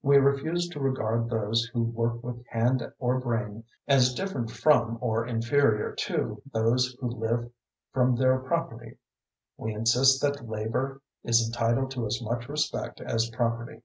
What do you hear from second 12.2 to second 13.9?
much respect as property.